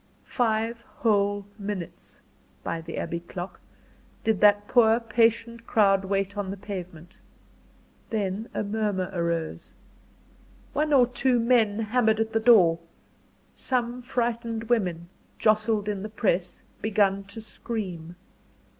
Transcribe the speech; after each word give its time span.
Five 0.25 0.81
whole 0.83 1.45
minutes 1.59 2.21
by 2.63 2.81
the 2.81 2.97
Abbey 2.97 3.19
clock 3.19 3.59
did 4.23 4.41
that 4.41 4.67
poor, 4.67 4.99
patient 4.99 5.67
crowd 5.67 6.05
wait 6.05 6.35
on 6.35 6.49
the 6.49 6.57
pavement. 6.57 7.11
Then 8.09 8.49
a 8.51 8.63
murmur 8.63 9.11
arose. 9.13 9.73
One 10.73 10.91
or 10.91 11.05
two 11.05 11.39
men 11.39 11.77
hammered 11.77 12.19
at 12.19 12.33
the 12.33 12.39
door; 12.39 12.79
some 13.55 14.01
frightened 14.01 14.63
women, 14.71 15.07
jostled 15.37 15.87
in 15.87 16.01
the 16.01 16.09
press, 16.09 16.63
begun 16.81 17.23
to 17.25 17.39
scream. 17.39 18.15